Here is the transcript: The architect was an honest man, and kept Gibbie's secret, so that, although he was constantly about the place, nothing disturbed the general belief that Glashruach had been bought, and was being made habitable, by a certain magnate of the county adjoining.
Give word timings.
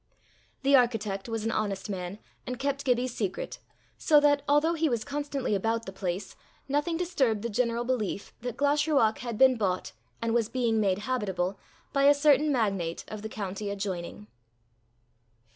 The 0.63 0.75
architect 0.75 1.29
was 1.29 1.45
an 1.45 1.51
honest 1.51 1.87
man, 1.87 2.17
and 2.47 2.57
kept 2.57 2.83
Gibbie's 2.85 3.13
secret, 3.13 3.59
so 3.99 4.19
that, 4.19 4.41
although 4.49 4.73
he 4.73 4.89
was 4.89 5.03
constantly 5.03 5.53
about 5.53 5.85
the 5.85 5.91
place, 5.91 6.35
nothing 6.67 6.97
disturbed 6.97 7.43
the 7.43 7.51
general 7.51 7.83
belief 7.83 8.33
that 8.41 8.57
Glashruach 8.57 9.19
had 9.19 9.37
been 9.37 9.57
bought, 9.57 9.91
and 10.19 10.33
was 10.33 10.49
being 10.49 10.79
made 10.79 10.97
habitable, 11.05 11.59
by 11.93 12.05
a 12.05 12.15
certain 12.15 12.51
magnate 12.51 13.05
of 13.09 13.21
the 13.21 13.29
county 13.29 13.69
adjoining. 13.69 14.25